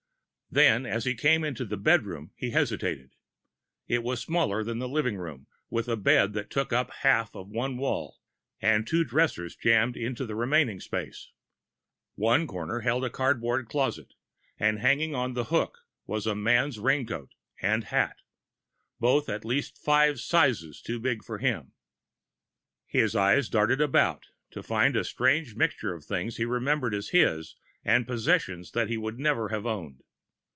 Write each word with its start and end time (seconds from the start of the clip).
Then, 0.53 0.85
as 0.85 1.05
he 1.05 1.15
came 1.15 1.45
into 1.45 1.63
the 1.63 1.77
bedroom, 1.77 2.31
he 2.35 2.49
hesitated. 2.49 3.15
It 3.87 4.03
was 4.03 4.19
smaller 4.19 4.65
than 4.65 4.79
the 4.79 4.89
living 4.89 5.15
room, 5.15 5.47
with 5.69 5.87
a 5.87 5.95
bed 5.95 6.33
that 6.33 6.49
took 6.49 6.73
up 6.73 6.91
half 6.91 7.33
of 7.37 7.47
one 7.47 7.77
wall, 7.77 8.19
and 8.61 8.85
two 8.85 9.05
dressers 9.05 9.55
jammed 9.55 9.95
into 9.95 10.25
the 10.25 10.35
remaining 10.35 10.81
space. 10.81 11.31
One 12.15 12.47
corner 12.47 12.81
held 12.81 13.05
a 13.05 13.09
cardboard 13.09 13.69
closet 13.69 14.13
and 14.59 14.79
hanging 14.79 15.15
on 15.15 15.35
the 15.35 15.45
hook 15.45 15.85
was 16.05 16.27
a 16.27 16.35
man's 16.35 16.79
raincoat 16.79 17.31
and 17.61 17.85
hat, 17.85 18.17
both 18.99 19.29
at 19.29 19.45
least 19.45 19.77
five 19.77 20.19
sizes 20.19 20.81
too 20.81 20.99
big 20.99 21.23
for 21.23 21.37
him. 21.37 21.71
His 22.87 23.15
eyes 23.15 23.47
darted 23.47 23.79
about, 23.79 24.27
to 24.49 24.61
find 24.61 24.97
a 24.97 25.05
strange 25.05 25.55
mixture 25.55 25.93
of 25.95 26.03
things 26.03 26.35
he 26.35 26.43
remembered 26.43 26.93
as 26.93 27.11
his 27.11 27.55
and 27.85 28.05
possessions 28.05 28.69
which 28.75 28.89
he 28.89 28.97
would 28.97 29.17
never 29.17 29.47
have 29.47 29.65
owned. 29.65 30.03